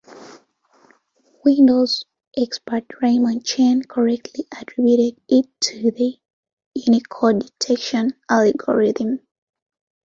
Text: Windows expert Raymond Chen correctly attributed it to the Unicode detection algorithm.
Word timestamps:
Windows 1.45 2.05
expert 2.35 2.85
Raymond 3.03 3.45
Chen 3.45 3.83
correctly 3.83 4.47
attributed 4.59 5.21
it 5.29 5.45
to 5.61 5.91
the 5.91 6.17
Unicode 6.73 7.41
detection 7.59 8.15
algorithm. 8.27 9.19